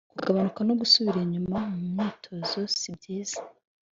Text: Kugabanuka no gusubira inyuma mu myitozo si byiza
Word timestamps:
Kugabanuka 0.17 0.59
no 0.67 0.73
gusubira 0.81 1.17
inyuma 1.25 1.57
mu 1.77 1.87
myitozo 1.93 2.59
si 2.77 2.89
byiza 2.97 3.39